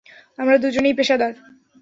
[0.39, 1.33] আমরা দুজনেই পেশাদার।